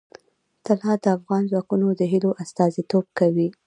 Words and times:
طلا 0.65 0.93
د 1.03 1.05
افغان 1.17 1.43
ځوانانو 1.51 1.89
د 1.99 2.01
هیلو 2.11 2.31
استازیتوب 2.43 3.05
کوي. 3.19 3.47